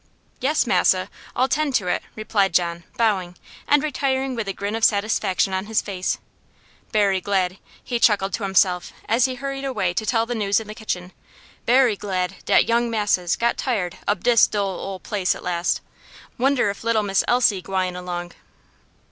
"Yes, 0.39 0.65
Massa, 0.65 1.11
I'll 1.35 1.47
'tend 1.47 1.75
to 1.75 1.85
it," 1.85 2.01
replied 2.15 2.55
John, 2.55 2.85
bowing, 2.97 3.37
and 3.67 3.83
retiring 3.83 4.33
with 4.33 4.47
a 4.47 4.51
grin 4.51 4.75
of 4.75 4.83
satisfaction 4.83 5.53
on 5.53 5.67
his 5.67 5.79
face. 5.83 6.17
"Berry 6.91 7.21
glad," 7.21 7.59
he 7.83 7.99
chuckled 7.99 8.33
to 8.33 8.41
himself, 8.41 8.91
as 9.07 9.25
he 9.25 9.35
hurried 9.35 9.63
away 9.63 9.93
to 9.93 10.03
tell 10.03 10.25
the 10.25 10.33
news 10.33 10.59
in 10.59 10.65
the 10.65 10.73
kitchen, 10.73 11.11
"berry 11.67 11.95
glad 11.95 12.37
dat 12.45 12.67
young 12.67 12.89
Massa's 12.89 13.35
got 13.35 13.57
tired 13.57 13.99
ob 14.07 14.23
dis 14.23 14.47
dull 14.47 14.79
ole 14.79 14.99
place 14.99 15.35
at 15.35 15.43
last. 15.43 15.81
Wonder 16.35 16.71
if 16.71 16.83
little 16.83 17.03
Miss 17.03 17.23
Elsie 17.27 17.61
gwine 17.61 17.95
along." 17.95 18.31